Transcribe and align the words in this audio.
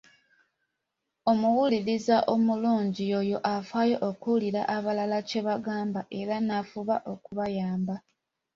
Omuwuliriza 1.31 2.17
omulungi 2.33 3.01
y’oyo 3.11 3.37
afaayo 3.55 3.97
okuwulira 4.09 4.61
abalala 4.75 5.17
kye 5.29 5.41
bagamba 5.47 6.01
era 6.19 6.35
n’afuba 6.41 6.95
okubayamba. 7.13 7.95